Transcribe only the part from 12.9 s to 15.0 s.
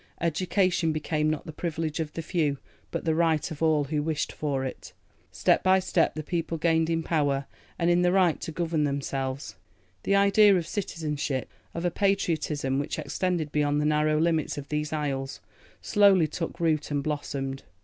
extended beyond the narrow limits of these